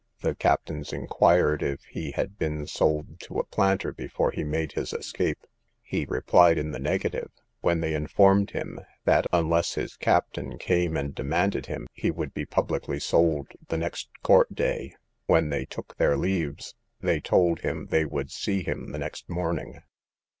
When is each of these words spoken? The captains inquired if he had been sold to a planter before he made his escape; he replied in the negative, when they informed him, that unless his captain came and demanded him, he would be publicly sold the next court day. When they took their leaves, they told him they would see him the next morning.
The 0.21 0.33
captains 0.33 0.91
inquired 0.91 1.61
if 1.61 1.83
he 1.83 2.09
had 2.09 2.39
been 2.39 2.65
sold 2.65 3.19
to 3.19 3.37
a 3.37 3.43
planter 3.45 3.91
before 3.93 4.31
he 4.31 4.43
made 4.43 4.71
his 4.71 4.93
escape; 4.93 5.37
he 5.83 6.07
replied 6.09 6.57
in 6.57 6.71
the 6.71 6.79
negative, 6.79 7.29
when 7.59 7.81
they 7.81 7.93
informed 7.93 8.49
him, 8.49 8.79
that 9.05 9.27
unless 9.31 9.75
his 9.75 9.95
captain 9.97 10.57
came 10.57 10.97
and 10.97 11.13
demanded 11.13 11.67
him, 11.67 11.85
he 11.93 12.09
would 12.09 12.33
be 12.33 12.47
publicly 12.47 12.99
sold 12.99 13.49
the 13.67 13.77
next 13.77 14.09
court 14.23 14.55
day. 14.55 14.95
When 15.27 15.49
they 15.49 15.65
took 15.65 15.95
their 15.97 16.17
leaves, 16.17 16.73
they 17.01 17.19
told 17.19 17.59
him 17.59 17.85
they 17.91 18.05
would 18.05 18.31
see 18.31 18.63
him 18.63 18.93
the 18.93 18.97
next 18.97 19.29
morning. 19.29 19.83